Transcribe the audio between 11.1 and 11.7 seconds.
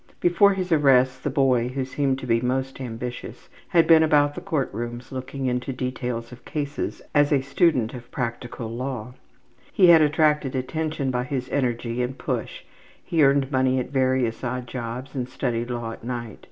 by his